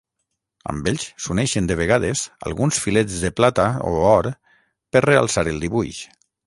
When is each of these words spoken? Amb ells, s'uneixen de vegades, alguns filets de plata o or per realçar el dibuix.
Amb 0.71 0.87
ells, 0.91 1.03
s'uneixen 1.25 1.67
de 1.71 1.77
vegades, 1.81 2.25
alguns 2.51 2.81
filets 2.87 3.21
de 3.27 3.33
plata 3.41 3.69
o 3.93 3.93
or 4.17 4.35
per 4.97 5.09
realçar 5.11 5.49
el 5.55 5.65
dibuix. 5.67 6.07